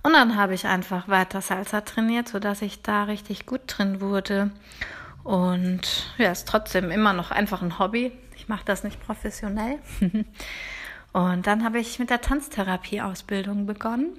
Und 0.02 0.12
dann 0.12 0.36
habe 0.36 0.54
ich 0.54 0.66
einfach 0.66 1.08
weiter 1.08 1.40
Salsa 1.40 1.82
trainiert, 1.82 2.28
sodass 2.28 2.62
ich 2.62 2.82
da 2.82 3.04
richtig 3.04 3.44
gut 3.44 3.62
drin 3.66 4.00
wurde. 4.00 4.50
Und 5.24 6.14
ja, 6.18 6.32
ist 6.32 6.48
trotzdem 6.48 6.90
immer 6.90 7.12
noch 7.12 7.30
einfach 7.30 7.62
ein 7.62 7.78
Hobby. 7.78 8.12
Ich 8.36 8.48
mache 8.48 8.64
das 8.64 8.84
nicht 8.84 9.00
professionell. 9.00 9.78
Und 11.12 11.46
dann 11.46 11.64
habe 11.64 11.78
ich 11.80 11.98
mit 11.98 12.10
der 12.10 12.20
Tanztherapie-Ausbildung 12.20 13.66
begonnen 13.66 14.16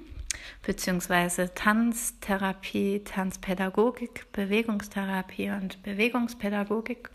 beziehungsweise 0.64 1.54
Tanztherapie, 1.54 3.04
Tanzpädagogik, 3.04 4.32
Bewegungstherapie 4.32 5.50
und 5.50 5.82
Bewegungspädagogik 5.84 7.10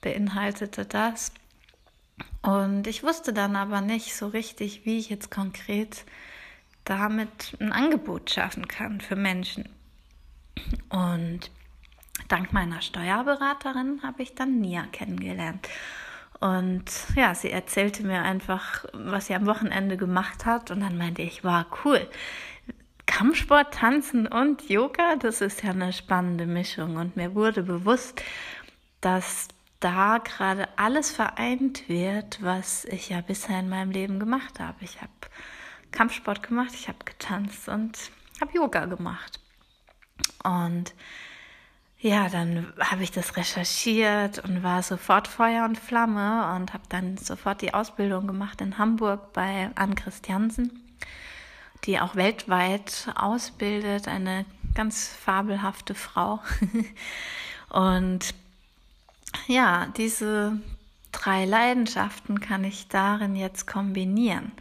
beinhaltete 0.00 0.84
das. 0.84 1.32
Und 2.42 2.86
ich 2.86 3.02
wusste 3.02 3.32
dann 3.32 3.56
aber 3.56 3.80
nicht 3.80 4.14
so 4.14 4.28
richtig, 4.28 4.84
wie 4.84 4.98
ich 4.98 5.08
jetzt 5.08 5.30
konkret 5.30 6.04
damit 6.84 7.56
ein 7.60 7.72
Angebot 7.72 8.30
schaffen 8.30 8.68
kann 8.68 9.00
für 9.00 9.16
Menschen. 9.16 9.68
Und 10.90 11.50
dank 12.34 12.52
meiner 12.52 12.82
Steuerberaterin 12.82 14.00
habe 14.02 14.24
ich 14.24 14.34
dann 14.34 14.60
Nia 14.60 14.86
kennengelernt. 14.90 15.68
Und 16.40 16.84
ja, 17.14 17.32
sie 17.32 17.52
erzählte 17.52 18.04
mir 18.04 18.22
einfach, 18.22 18.84
was 18.92 19.26
sie 19.26 19.36
am 19.36 19.46
Wochenende 19.46 19.96
gemacht 19.96 20.44
hat. 20.44 20.72
Und 20.72 20.80
dann 20.80 20.98
meinte 20.98 21.22
ich, 21.22 21.44
war 21.44 21.66
cool. 21.84 22.10
Kampfsport, 23.06 23.72
Tanzen 23.72 24.26
und 24.26 24.68
Yoga, 24.68 25.14
das 25.14 25.42
ist 25.42 25.62
ja 25.62 25.70
eine 25.70 25.92
spannende 25.92 26.46
Mischung. 26.46 26.96
Und 26.96 27.14
mir 27.16 27.36
wurde 27.36 27.62
bewusst, 27.62 28.20
dass 29.00 29.46
da 29.78 30.18
gerade 30.18 30.66
alles 30.76 31.12
vereint 31.12 31.88
wird, 31.88 32.42
was 32.42 32.84
ich 32.86 33.10
ja 33.10 33.20
bisher 33.20 33.60
in 33.60 33.68
meinem 33.68 33.92
Leben 33.92 34.18
gemacht 34.18 34.58
habe. 34.58 34.78
Ich 34.80 35.00
habe 35.00 35.12
Kampfsport 35.92 36.42
gemacht, 36.42 36.72
ich 36.74 36.88
habe 36.88 37.04
getanzt 37.04 37.68
und 37.68 37.96
habe 38.40 38.56
Yoga 38.56 38.86
gemacht. 38.86 39.38
Und 40.42 40.94
ja, 42.04 42.28
dann 42.28 42.70
habe 42.78 43.02
ich 43.02 43.12
das 43.12 43.34
recherchiert 43.34 44.38
und 44.40 44.62
war 44.62 44.82
sofort 44.82 45.26
Feuer 45.26 45.64
und 45.64 45.78
Flamme 45.78 46.54
und 46.54 46.74
habe 46.74 46.84
dann 46.90 47.16
sofort 47.16 47.62
die 47.62 47.72
Ausbildung 47.72 48.26
gemacht 48.26 48.60
in 48.60 48.76
Hamburg 48.76 49.32
bei 49.32 49.70
Ann 49.74 49.94
Christiansen, 49.94 50.84
die 51.84 51.98
auch 51.98 52.14
weltweit 52.14 53.08
ausbildet, 53.14 54.06
eine 54.06 54.44
ganz 54.74 55.08
fabelhafte 55.08 55.94
Frau. 55.94 56.40
und 57.70 58.34
ja, 59.46 59.86
diese 59.96 60.60
drei 61.10 61.46
Leidenschaften 61.46 62.38
kann 62.38 62.64
ich 62.64 62.88
darin 62.88 63.34
jetzt 63.34 63.66
kombinieren 63.66 64.52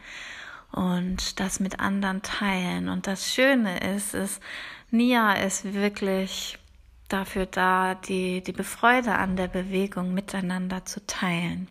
und 0.72 1.42
das 1.42 1.60
mit 1.60 1.82
anderen 1.82 2.22
teilen. 2.22 2.88
Und 2.88 3.06
das 3.06 3.34
Schöne 3.34 3.96
ist, 3.96 4.14
ist, 4.14 4.42
Nia 4.92 5.34
ist 5.34 5.74
wirklich 5.74 6.58
dafür 7.10 7.46
da, 7.46 7.96
die, 7.96 8.42
die 8.42 8.52
Befreude 8.52 9.14
an 9.16 9.36
der 9.36 9.48
Bewegung 9.48 10.14
miteinander 10.14 10.86
zu 10.86 11.06
teilen. 11.06 11.68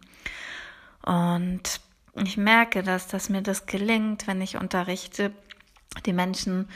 Und 1.05 1.81
ich 2.15 2.37
merke, 2.37 2.83
dass, 2.83 3.09
dass 3.09 3.29
mir 3.29 3.43
das 3.43 3.67
gelingt, 3.67 4.27
wenn 4.27 4.41
ich 4.41 4.57
unterrichte. 4.57 5.33
Die 6.07 6.13
Menschen 6.13 6.69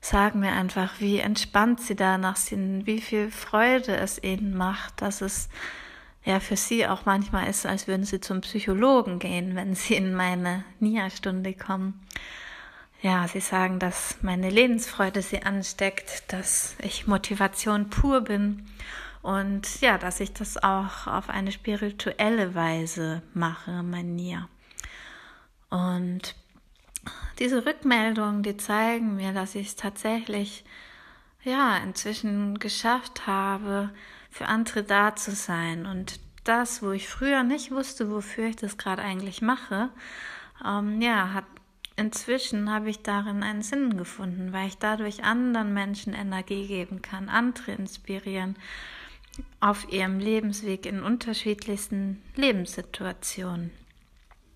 sagen 0.00 0.40
mir 0.40 0.52
einfach, 0.52 1.00
wie 1.00 1.18
entspannt 1.18 1.80
sie 1.80 1.96
danach 1.96 2.36
sind, 2.36 2.86
wie 2.86 3.00
viel 3.00 3.30
Freude 3.30 3.96
es 3.96 4.22
ihnen 4.22 4.56
macht, 4.56 5.02
dass 5.02 5.20
es 5.20 5.48
ja 6.24 6.40
für 6.40 6.56
sie 6.56 6.86
auch 6.86 7.04
manchmal 7.04 7.48
ist, 7.48 7.66
als 7.66 7.88
würden 7.88 8.04
sie 8.04 8.20
zum 8.20 8.42
Psychologen 8.42 9.18
gehen, 9.18 9.56
wenn 9.56 9.74
sie 9.74 9.94
in 9.94 10.14
meine 10.14 10.64
Nia-Stunde 10.78 11.54
kommen 11.54 12.00
ja, 13.00 13.28
sie 13.28 13.40
sagen, 13.40 13.78
dass 13.78 14.18
meine 14.22 14.50
Lebensfreude 14.50 15.22
sie 15.22 15.42
ansteckt, 15.42 16.32
dass 16.32 16.76
ich 16.82 17.06
Motivation 17.06 17.90
pur 17.90 18.22
bin 18.22 18.66
und 19.22 19.80
ja, 19.80 19.98
dass 19.98 20.20
ich 20.20 20.32
das 20.32 20.56
auch 20.62 21.06
auf 21.06 21.28
eine 21.28 21.52
spirituelle 21.52 22.54
Weise 22.54 23.22
mache, 23.34 23.82
Nia. 23.82 24.48
Und 25.70 26.34
diese 27.38 27.66
Rückmeldungen, 27.66 28.42
die 28.42 28.56
zeigen 28.56 29.16
mir, 29.16 29.32
dass 29.32 29.54
ich 29.54 29.68
es 29.68 29.76
tatsächlich 29.76 30.64
ja 31.44 31.76
inzwischen 31.78 32.58
geschafft 32.58 33.26
habe, 33.26 33.90
für 34.30 34.46
andere 34.46 34.82
da 34.82 35.14
zu 35.14 35.32
sein 35.32 35.86
und 35.86 36.20
das, 36.44 36.82
wo 36.82 36.92
ich 36.92 37.08
früher 37.08 37.42
nicht 37.42 37.70
wusste, 37.70 38.10
wofür 38.10 38.46
ich 38.46 38.56
das 38.56 38.78
gerade 38.78 39.02
eigentlich 39.02 39.42
mache, 39.42 39.90
ähm, 40.64 41.00
ja, 41.00 41.32
hat 41.32 41.44
inzwischen 41.98 42.70
habe 42.70 42.90
ich 42.90 43.02
darin 43.02 43.42
einen 43.42 43.62
Sinn 43.62 43.96
gefunden, 43.96 44.52
weil 44.52 44.68
ich 44.68 44.78
dadurch 44.78 45.24
anderen 45.24 45.74
Menschen 45.74 46.14
Energie 46.14 46.66
geben 46.66 47.02
kann, 47.02 47.28
andere 47.28 47.72
inspirieren 47.72 48.56
auf 49.60 49.90
ihrem 49.92 50.18
Lebensweg 50.18 50.86
in 50.86 51.02
unterschiedlichsten 51.02 52.22
Lebenssituationen 52.34 53.70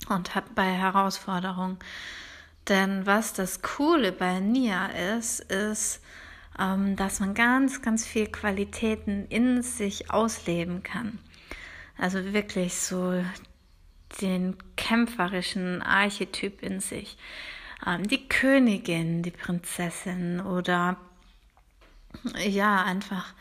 und 0.08 0.30
bei 0.54 0.72
Herausforderungen. 0.72 1.78
Denn 2.68 3.06
was 3.06 3.32
das 3.32 3.62
Coole 3.62 4.12
bei 4.12 4.40
Nia 4.40 4.86
ist, 5.16 5.40
ist, 5.40 6.00
ähm, 6.58 6.96
dass 6.96 7.20
man 7.20 7.34
ganz, 7.34 7.82
ganz 7.82 8.06
viel 8.06 8.26
Qualitäten 8.26 9.26
in 9.28 9.62
sich 9.62 10.10
ausleben 10.10 10.82
kann. 10.82 11.18
Also 11.98 12.32
wirklich 12.32 12.74
so 12.74 13.22
den 14.20 14.56
kämpferischen 14.76 15.82
Archetyp 15.82 16.62
in 16.62 16.80
sich. 16.80 17.16
Ähm, 17.86 18.06
die 18.06 18.28
Königin, 18.28 19.22
die 19.22 19.30
Prinzessin 19.30 20.40
oder 20.40 20.96
ja, 22.46 22.84
einfach 22.84 23.34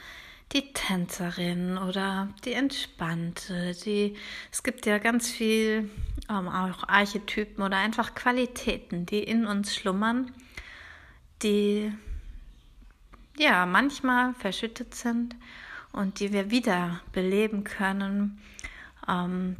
die 0.54 0.74
Tänzerin 0.74 1.78
oder 1.78 2.30
die 2.46 2.54
Entspannte. 2.54 3.74
Die, 3.86 4.16
es 4.52 4.64
gibt 4.64 4.86
ja 4.86 4.98
ganz 4.98 5.30
viel 5.30 5.90
ähm, 6.30 6.48
auch 6.48 6.88
Archetypen 6.88 7.64
oder 7.64 7.78
einfach 7.78 8.16
Qualitäten, 8.16 9.06
die 9.06 9.24
in 9.24 9.46
uns 9.46 9.76
schlummern, 9.76 10.32
die 11.42 11.92
ja 13.38 13.66
manchmal 13.66 14.34
verschüttet 14.34 14.94
sind 14.94 15.36
und 15.94 16.20
die 16.20 16.34
wir 16.34 16.52
wieder 16.52 17.00
beleben 17.14 17.64
können. 17.64 18.42
Ähm, 19.08 19.56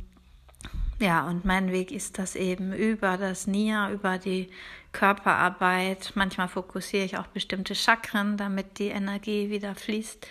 ja, 1.02 1.28
und 1.28 1.46
mein 1.46 1.72
Weg 1.72 1.92
ist 1.92 2.20
das 2.20 2.36
eben 2.36 2.74
über 2.74 3.18
das 3.18 3.48
Nia, 3.48 3.92
über 3.92 4.20
die 4.20 4.50
Körperarbeit. 4.92 6.12
Manchmal 6.16 6.48
fokussiere 6.48 7.04
ich 7.04 7.18
auch 7.18 7.28
bestimmte 7.28 7.74
Chakren, 7.74 8.38
damit 8.38 8.78
die 8.78 8.90
Energie 8.90 9.50
wieder 9.50 9.74
fließt. 9.74 10.28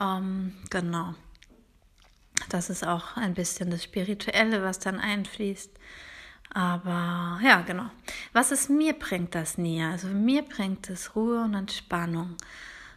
Ähm, 0.00 0.54
genau. 0.70 1.14
Das 2.48 2.70
ist 2.70 2.86
auch 2.86 3.16
ein 3.16 3.34
bisschen 3.34 3.70
das 3.70 3.82
Spirituelle, 3.82 4.62
was 4.62 4.78
dann 4.78 5.00
einfließt. 5.00 5.70
Aber 6.54 7.40
ja, 7.42 7.62
genau. 7.62 7.90
Was 8.32 8.52
es 8.52 8.68
mir 8.68 8.92
bringt, 8.94 9.34
das 9.34 9.58
Nia? 9.58 9.90
Also 9.90 10.06
mir 10.08 10.42
bringt 10.42 10.88
es 10.88 11.16
Ruhe 11.16 11.42
und 11.42 11.54
Entspannung. 11.54 12.36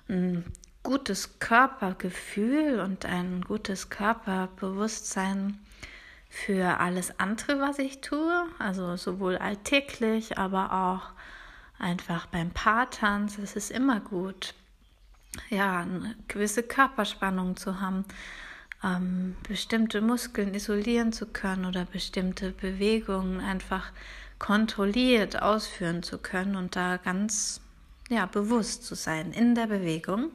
Ein 0.08 0.46
gutes 0.84 1.40
Körpergefühl 1.40 2.80
und 2.80 3.06
ein 3.06 3.42
gutes 3.42 3.90
Körperbewusstsein 3.90 5.60
für 6.32 6.80
alles 6.80 7.20
andere, 7.20 7.60
was 7.60 7.78
ich 7.78 8.02
tue. 8.02 8.46
Also 8.58 8.96
sowohl 8.96 9.38
alltäglich, 9.38 10.40
aber 10.40 10.72
auch 10.72 11.12
einfach 11.78 12.26
beim 12.26 12.50
Paartanz. 12.52 13.38
Es 13.38 13.56
ist 13.56 13.70
immer 13.70 14.00
gut, 14.00 14.56
ja, 15.50 15.82
eine 15.82 16.16
gewisse 16.28 16.64
Körperspannung 16.64 17.58
zu 17.58 17.82
haben 17.82 18.06
ähm, 18.84 19.36
bestimmte 19.48 20.02
Muskeln 20.02 20.54
isolieren 20.54 21.12
zu 21.14 21.28
können 21.28 21.66
oder 21.66 21.86
bestimmte 21.86 22.52
Bewegungen 22.52 23.40
einfach 23.40 23.92
kontrolliert 24.40 25.42
ausführen 25.42 26.02
zu 26.02 26.18
können 26.18 26.56
und 26.56 26.76
da 26.76 26.98
ganz 26.98 27.62
ja, 28.10 28.26
bewusst 28.26 28.86
zu 28.86 28.96
sein 28.96 29.34
in 29.34 29.54
der 29.54 29.68
Bewegung. 29.68 30.32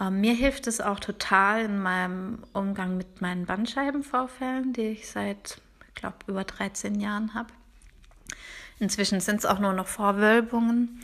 Ähm, 0.00 0.20
mir 0.20 0.34
hilft 0.34 0.66
es 0.66 0.80
auch 0.80 0.98
total 0.98 1.64
in 1.64 1.80
meinem 1.80 2.38
Umgang 2.52 2.96
mit 2.96 3.20
meinen 3.20 3.46
Bandscheibenvorfällen, 3.46 4.72
die 4.72 4.88
ich 4.88 5.10
seit, 5.10 5.60
ich 5.88 5.94
glaube, 5.94 6.16
über 6.26 6.44
13 6.44 6.98
Jahren 6.98 7.34
habe. 7.34 7.48
Inzwischen 8.78 9.20
sind 9.20 9.40
es 9.40 9.46
auch 9.46 9.58
nur 9.58 9.74
noch 9.74 9.86
Vorwölbungen. 9.86 11.02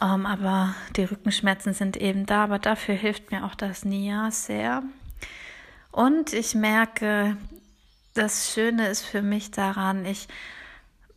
Ähm, 0.00 0.26
aber 0.26 0.74
die 0.96 1.04
Rückenschmerzen 1.04 1.74
sind 1.74 1.96
eben 1.96 2.26
da, 2.26 2.44
aber 2.44 2.58
dafür 2.58 2.94
hilft 2.94 3.32
mir 3.32 3.44
auch 3.44 3.54
das 3.54 3.84
Nia 3.84 4.30
sehr. 4.30 4.82
Und 5.90 6.32
ich 6.32 6.54
merke, 6.54 7.36
das 8.14 8.52
Schöne 8.52 8.88
ist 8.88 9.02
für 9.02 9.22
mich 9.22 9.50
daran, 9.50 10.04
ich 10.04 10.28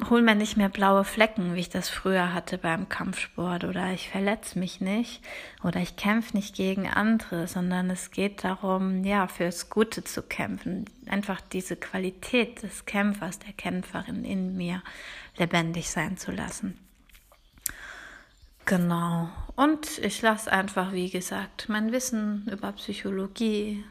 hole 0.08 0.22
mir 0.22 0.36
nicht 0.36 0.56
mehr 0.56 0.70
blaue 0.70 1.04
Flecken, 1.04 1.56
wie 1.56 1.60
ich 1.60 1.70
das 1.70 1.90
früher 1.90 2.34
hatte 2.34 2.58
beim 2.58 2.88
Kampfsport 2.88 3.66
oder 3.66 3.92
ich 3.92 4.10
verletze 4.10 4.58
mich 4.58 4.80
nicht 4.80 5.22
oder 5.64 5.82
ich 5.82 5.98
kämpfe 5.98 6.38
nicht 6.38 6.56
gegen 6.56 6.88
andere, 6.88 7.48
sondern 7.48 7.90
es 7.90 8.12
geht 8.12 8.44
darum, 8.44 9.04
ja, 9.04 9.28
fürs 9.28 9.70
Gute 9.70 10.04
zu 10.04 10.22
kämpfen, 10.22 10.86
einfach 11.08 11.42
diese 11.42 11.76
Qualität 11.76 12.64
des 12.64 12.86
Kämpfers, 12.86 13.40
der 13.40 13.54
Kämpferin 13.54 14.24
in 14.24 14.56
mir 14.56 14.82
lebendig 15.38 15.90
sein 15.90 16.18
zu 16.18 16.32
lassen. 16.32 16.78
Genau. 18.66 19.30
Und 19.56 19.98
ich 19.98 20.22
lasse 20.22 20.52
einfach, 20.52 20.94
wie 20.94 21.10
gesagt, 21.10 21.68
mein 21.70 21.92
Wissen 21.92 22.48
über 22.52 22.72
Psychologie, 22.74 23.84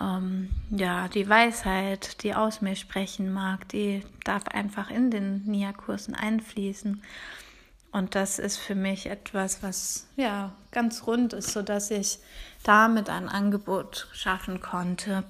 ähm, 0.00 0.50
ja, 0.70 1.08
die 1.08 1.28
Weisheit, 1.28 2.22
die 2.22 2.34
aus 2.34 2.60
mir 2.60 2.76
sprechen 2.76 3.32
mag, 3.32 3.68
die 3.68 4.02
darf 4.24 4.46
einfach 4.48 4.90
in 4.90 5.10
den 5.10 5.44
Nia-Kursen 5.44 6.14
einfließen. 6.14 7.02
Und 7.92 8.14
das 8.14 8.38
ist 8.38 8.56
für 8.56 8.74
mich 8.74 9.06
etwas, 9.06 9.62
was 9.62 10.06
ja 10.16 10.52
ganz 10.70 11.06
rund 11.06 11.32
ist, 11.32 11.52
so 11.52 11.62
dass 11.62 11.90
ich 11.90 12.18
damit 12.62 13.10
ein 13.10 13.28
Angebot 13.28 14.08
schaffen 14.12 14.60
konnte, 14.60 15.24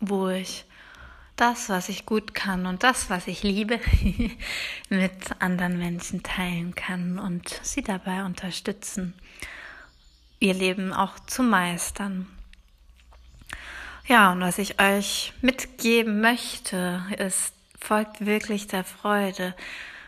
wo 0.00 0.28
ich 0.28 0.64
das, 1.36 1.68
was 1.68 1.90
ich 1.90 2.06
gut 2.06 2.34
kann 2.34 2.64
und 2.64 2.82
das, 2.82 3.10
was 3.10 3.26
ich 3.26 3.42
liebe, 3.42 3.78
mit 4.88 5.12
anderen 5.40 5.78
Menschen 5.78 6.22
teilen 6.22 6.74
kann 6.74 7.18
und 7.18 7.60
sie 7.62 7.82
dabei 7.82 8.24
unterstützen, 8.24 9.12
ihr 10.40 10.54
Leben 10.54 10.94
auch 10.94 11.18
zu 11.26 11.42
meistern. 11.42 12.26
Ja, 14.08 14.30
und 14.30 14.40
was 14.40 14.58
ich 14.58 14.80
euch 14.80 15.32
mitgeben 15.42 16.20
möchte, 16.20 17.02
ist, 17.18 17.52
folgt 17.80 18.24
wirklich 18.24 18.68
der 18.68 18.84
Freude. 18.84 19.54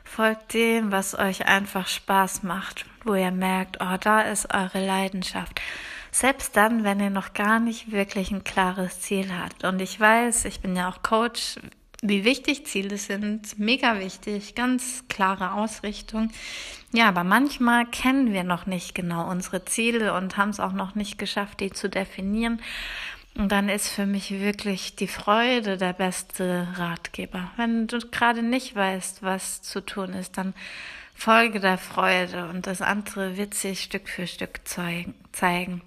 Folgt 0.04 0.54
dem, 0.54 0.92
was 0.92 1.18
euch 1.18 1.46
einfach 1.46 1.88
Spaß 1.88 2.44
macht, 2.44 2.87
wo 3.04 3.14
ihr 3.14 3.32
merkt, 3.32 3.78
oh, 3.80 3.96
da 4.00 4.20
ist 4.20 4.54
eure 4.54 4.84
Leidenschaft. 4.84 5.61
Selbst 6.12 6.56
dann, 6.56 6.84
wenn 6.84 7.00
ihr 7.00 7.11
noch 7.11 7.34
gar 7.34 7.58
nicht 7.58 7.90
wirklich 7.90 8.30
ein 8.30 8.44
klares 8.44 9.00
Ziel 9.00 9.32
habt. 9.37 9.64
Und 9.64 9.80
ich 9.80 9.98
weiß, 9.98 10.44
ich 10.44 10.61
bin 10.61 10.76
ja 10.76 10.88
auch 10.88 11.02
Coach, 11.02 11.56
wie 12.00 12.24
wichtig 12.24 12.66
Ziele 12.66 12.98
sind. 12.98 13.58
Mega 13.58 13.98
wichtig, 13.98 14.54
ganz 14.54 15.04
klare 15.08 15.52
Ausrichtung. 15.54 16.30
Ja, 16.92 17.08
aber 17.08 17.24
manchmal 17.24 17.84
kennen 17.84 18.32
wir 18.32 18.44
noch 18.44 18.66
nicht 18.66 18.94
genau 18.94 19.28
unsere 19.28 19.64
Ziele 19.64 20.14
und 20.14 20.37
haben 20.37 20.50
es 20.50 20.61
auch 20.61 20.72
noch 20.72 20.94
nicht 20.94 21.18
geschafft, 21.18 21.61
die 21.61 21.70
zu 21.70 21.88
definieren. 21.88 22.62
Und 23.38 23.53
dann 23.53 23.68
ist 23.68 23.88
für 23.88 24.05
mich 24.05 24.33
wirklich 24.33 24.96
die 24.96 25.07
Freude 25.07 25.77
der 25.77 25.92
beste 25.92 26.66
Ratgeber. 26.74 27.53
Wenn 27.57 27.87
du 27.87 28.01
gerade 28.01 28.42
nicht 28.42 28.74
weißt, 28.74 29.22
was 29.22 29.62
zu 29.62 29.81
tun 29.81 30.12
ist, 30.12 30.37
dann 30.37 30.55
folge 31.14 31.61
der 31.61 31.79
Freude 31.79 32.48
und 32.48 32.66
das 32.66 32.83
andere 32.83 33.37
wird 33.37 33.55
sich 33.55 33.85
Stück 33.85 34.09
für 34.09 34.27
Stück 34.27 34.62
zeigen. 34.66 35.83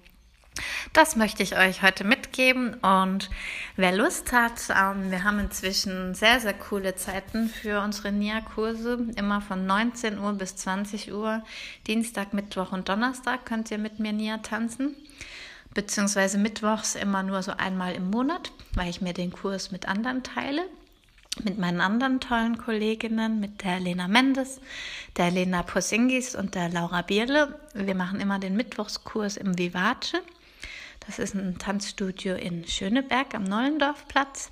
Das 0.94 1.14
möchte 1.14 1.42
ich 1.42 1.58
euch 1.58 1.82
heute 1.82 2.04
mitgeben 2.04 2.74
und 2.74 3.28
wer 3.76 3.92
Lust 3.92 4.32
hat, 4.32 4.68
ähm, 4.70 5.10
wir 5.10 5.22
haben 5.24 5.38
inzwischen 5.38 6.14
sehr, 6.14 6.40
sehr 6.40 6.54
coole 6.54 6.94
Zeiten 6.94 7.50
für 7.50 7.82
unsere 7.82 8.12
NIA-Kurse, 8.12 9.08
immer 9.16 9.42
von 9.42 9.66
19 9.66 10.18
Uhr 10.18 10.32
bis 10.32 10.56
20 10.56 11.12
Uhr, 11.12 11.42
Dienstag, 11.86 12.32
Mittwoch 12.32 12.72
und 12.72 12.88
Donnerstag 12.88 13.44
könnt 13.44 13.70
ihr 13.70 13.78
mit 13.78 13.98
mir 13.98 14.12
NIA 14.12 14.38
tanzen 14.38 14.96
beziehungsweise 15.74 16.38
mittwochs 16.38 16.94
immer 16.94 17.22
nur 17.22 17.42
so 17.42 17.52
einmal 17.52 17.94
im 17.94 18.10
Monat, 18.10 18.52
weil 18.74 18.90
ich 18.90 19.00
mir 19.00 19.12
den 19.12 19.32
Kurs 19.32 19.70
mit 19.70 19.88
anderen 19.88 20.22
teile, 20.22 20.62
mit 21.42 21.58
meinen 21.58 21.80
anderen 21.80 22.20
tollen 22.20 22.58
Kolleginnen, 22.58 23.40
mit 23.40 23.64
der 23.64 23.80
Lena 23.80 24.08
Mendes, 24.08 24.60
der 25.16 25.30
Lena 25.30 25.62
Posingis 25.62 26.34
und 26.34 26.54
der 26.54 26.68
Laura 26.68 27.02
Bierle. 27.02 27.58
Wir 27.74 27.94
machen 27.94 28.20
immer 28.20 28.38
den 28.38 28.56
Mittwochskurs 28.56 29.36
im 29.36 29.56
Vivace. 29.56 30.14
Das 31.06 31.18
ist 31.18 31.34
ein 31.34 31.58
Tanzstudio 31.58 32.36
in 32.36 32.66
Schöneberg 32.66 33.34
am 33.34 33.44
Neulendorfplatz. 33.44 34.50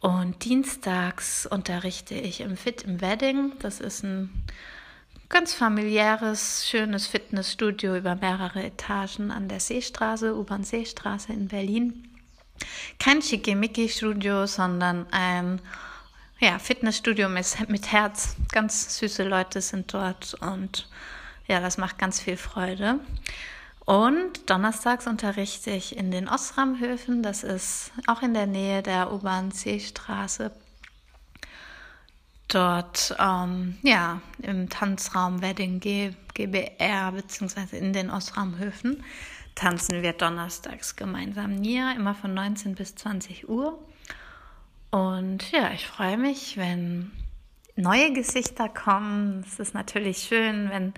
Und 0.00 0.44
dienstags 0.44 1.46
unterrichte 1.46 2.14
ich 2.14 2.40
im 2.40 2.58
Fit 2.58 2.82
im 2.82 3.00
Wedding. 3.00 3.52
Das 3.60 3.80
ist 3.80 4.02
ein 4.02 4.44
ganz 5.34 5.52
familiäres, 5.52 6.64
schönes 6.64 7.08
Fitnessstudio 7.08 7.96
über 7.96 8.14
mehrere 8.14 8.62
Etagen 8.62 9.32
an 9.32 9.48
der 9.48 9.58
Seestraße, 9.58 10.32
U-Bahn-Seestraße 10.32 11.32
in 11.32 11.48
Berlin. 11.48 12.08
Kein 13.00 13.20
Schickimicki-Studio, 13.20 14.46
sondern 14.46 15.06
ein 15.10 15.60
ja, 16.38 16.60
Fitnessstudio 16.60 17.28
mit 17.28 17.90
Herz. 17.90 18.36
Ganz 18.52 18.96
süße 19.00 19.24
Leute 19.24 19.60
sind 19.60 19.92
dort 19.92 20.34
und 20.34 20.88
ja, 21.48 21.58
das 21.58 21.78
macht 21.78 21.98
ganz 21.98 22.20
viel 22.20 22.36
Freude. 22.36 23.00
Und 23.84 24.48
donnerstags 24.48 25.08
unterrichte 25.08 25.72
ich 25.72 25.96
in 25.96 26.12
den 26.12 26.28
Osramhöfen. 26.28 27.24
Das 27.24 27.42
ist 27.42 27.90
auch 28.06 28.22
in 28.22 28.34
der 28.34 28.46
Nähe 28.46 28.84
der 28.84 29.12
U-Bahn-C-Straße. 29.12 30.52
Dort, 32.54 33.16
ähm, 33.18 33.78
ja, 33.82 34.20
im 34.40 34.68
Tanzraum 34.68 35.42
Wedding 35.42 35.80
G 35.80 36.12
GBR, 36.34 37.10
beziehungsweise 37.10 37.76
in 37.76 37.92
den 37.92 38.10
Osramhöfen, 38.10 39.02
tanzen 39.56 40.02
wir 40.02 40.12
donnerstags 40.12 40.94
gemeinsam 40.94 41.56
Nia, 41.56 41.92
immer 41.92 42.14
von 42.14 42.32
19 42.32 42.76
bis 42.76 42.94
20 42.94 43.48
Uhr. 43.48 43.76
Und 44.92 45.50
ja, 45.50 45.72
ich 45.72 45.84
freue 45.88 46.16
mich, 46.16 46.56
wenn 46.56 47.10
neue 47.74 48.12
Gesichter 48.12 48.68
kommen. 48.68 49.44
Es 49.44 49.58
ist 49.58 49.74
natürlich 49.74 50.18
schön, 50.18 50.70
wenn 50.70 50.94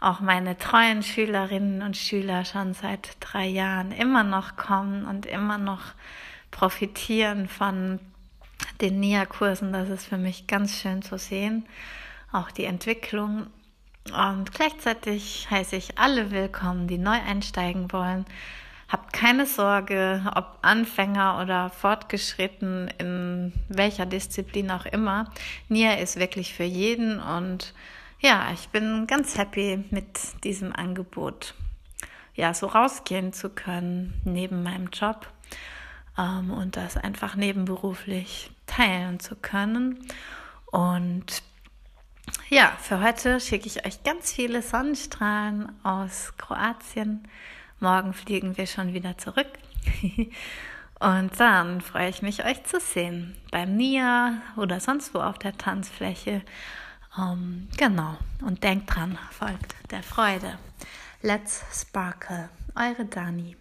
auch 0.00 0.20
meine 0.20 0.58
treuen 0.58 1.02
Schülerinnen 1.02 1.80
und 1.80 1.96
Schüler 1.96 2.44
schon 2.44 2.74
seit 2.74 3.16
drei 3.20 3.46
Jahren 3.46 3.92
immer 3.92 4.22
noch 4.22 4.56
kommen 4.56 5.06
und 5.06 5.24
immer 5.24 5.56
noch 5.56 5.80
profitieren 6.50 7.48
von 7.48 8.00
den 8.80 9.00
NIA-Kursen. 9.00 9.72
Das 9.72 9.88
ist 9.88 10.06
für 10.06 10.18
mich 10.18 10.46
ganz 10.46 10.78
schön 10.80 11.02
zu 11.02 11.18
sehen, 11.18 11.66
auch 12.32 12.50
die 12.50 12.64
Entwicklung. 12.64 13.46
Und 14.06 14.52
gleichzeitig 14.52 15.48
heiße 15.50 15.76
ich 15.76 15.98
alle 15.98 16.30
willkommen, 16.30 16.88
die 16.88 16.98
neu 16.98 17.18
einsteigen 17.26 17.92
wollen, 17.92 18.24
Habt 18.90 19.12
keine 19.12 19.46
Sorge, 19.46 20.20
ob 20.34 20.58
Anfänger 20.62 21.40
oder 21.40 21.70
fortgeschritten 21.70 22.90
in 22.98 23.52
welcher 23.68 24.04
Disziplin 24.04 24.68
auch 24.72 24.84
immer. 24.84 25.30
NIA 25.68 25.94
ist 25.94 26.18
wirklich 26.18 26.54
für 26.54 26.64
jeden 26.64 27.20
und 27.20 27.72
ja, 28.18 28.50
ich 28.52 28.68
bin 28.70 29.06
ganz 29.06 29.38
happy 29.38 29.84
mit 29.90 30.42
diesem 30.42 30.74
Angebot. 30.74 31.54
Ja, 32.34 32.52
so 32.52 32.66
rausgehen 32.66 33.32
zu 33.32 33.48
können 33.48 34.20
neben 34.24 34.64
meinem 34.64 34.88
Job 34.88 35.28
ähm, 36.20 36.50
und 36.50 36.76
das 36.76 36.96
einfach 36.96 37.34
nebenberuflich 37.34 38.50
teilen 38.66 39.20
zu 39.20 39.34
können. 39.36 39.98
Und 40.66 41.42
ja, 42.48 42.72
für 42.80 43.00
heute 43.00 43.40
schicke 43.40 43.66
ich 43.66 43.86
euch 43.86 44.02
ganz 44.04 44.32
viele 44.32 44.62
Sonnenstrahlen 44.62 45.72
aus 45.82 46.34
Kroatien. 46.36 47.26
Morgen 47.80 48.12
fliegen 48.12 48.56
wir 48.56 48.66
schon 48.66 48.92
wieder 48.92 49.16
zurück. 49.18 49.48
Und 51.00 51.40
dann 51.40 51.80
freue 51.80 52.10
ich 52.10 52.20
mich, 52.20 52.44
euch 52.44 52.62
zu 52.64 52.78
sehen 52.78 53.34
beim 53.50 53.74
NIA 53.74 54.42
oder 54.56 54.80
sonst 54.80 55.14
wo 55.14 55.20
auf 55.20 55.38
der 55.38 55.56
Tanzfläche. 55.56 56.42
Um, 57.16 57.22
ähm, 57.22 57.68
genau. 57.78 58.18
Und 58.42 58.62
denkt 58.62 58.94
dran, 58.94 59.18
folgt 59.30 59.74
der 59.90 60.02
Freude. 60.02 60.58
Let's 61.22 61.64
Sparkle. 61.72 62.50
Eure 62.76 63.06
Dani. 63.06 63.56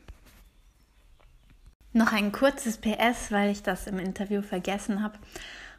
Noch 1.92 2.14
ein 2.14 2.32
kurzes 2.32 2.78
PS, 2.78 3.32
weil 3.32 3.52
ich 3.52 3.64
das 3.64 3.88
im 3.88 4.00
Interview 4.00 4.42
vergessen 4.42 5.02
habe. 5.02 5.18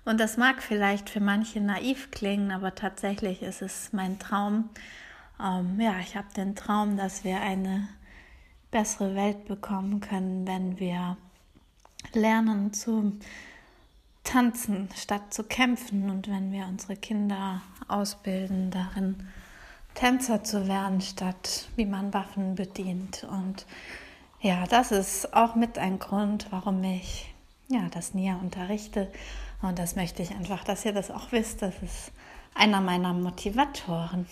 Und 0.05 0.19
das 0.19 0.37
mag 0.37 0.63
vielleicht 0.63 1.11
für 1.11 1.21
manche 1.21 1.61
naiv 1.61 2.11
klingen, 2.11 2.51
aber 2.51 2.75
tatsächlich 2.75 3.43
ist 3.43 3.63
es 3.63 3.93
mein 3.93 4.19
Traum. 4.19 4.71
Um, 5.39 5.79
ähm, 5.79 5.81
ja, 5.81 5.99
ich 6.01 6.17
habe 6.17 6.27
den 6.37 6.55
Traum, 6.55 6.97
dass 6.97 7.25
wir 7.25 7.41
eine 7.41 7.89
bessere 8.71 9.15
Welt 9.15 9.47
bekommen 9.47 10.01
können, 10.01 10.47
wenn 10.47 10.79
wir 10.79 11.17
lernen 12.13 12.73
zu 12.73 13.19
tanzen 14.25 14.89
statt 14.97 15.33
zu 15.33 15.45
kämpfen 15.45 16.11
und 16.11 16.29
wenn 16.29 16.53
wir 16.53 16.67
unsere 16.67 16.97
Kinder 16.97 17.63
ausbilden, 17.89 18.71
darin 18.71 19.29
Tänzer 19.95 20.45
zu 20.45 20.69
werden, 20.69 21.01
statt 21.01 21.69
wie 21.77 21.87
man 21.87 22.15
Waffen 22.15 22.55
bedient. 22.55 23.25
Und 23.25 23.67
ja, 24.41 24.67
das 24.67 24.91
ist 24.91 25.35
auch 25.35 25.55
mit 25.55 25.79
ein 25.79 25.99
Grund, 25.99 26.47
warum 26.51 26.83
ich 26.83 27.31
ja, 27.71 27.89
das 27.91 28.15
NIA 28.15 28.37
unterrichte. 28.37 29.09
Und 29.63 29.79
das 29.79 29.97
möchte 29.97 30.23
ich 30.23 30.31
einfach, 30.33 30.65
dass 30.65 30.85
ihr 30.85 30.93
das 30.93 31.11
auch 31.11 31.33
wisst. 31.33 31.63
Das 31.63 31.75
ist 31.83 32.13
einer 32.55 32.81
meiner 32.81 33.13
Motivatoren. 33.13 34.27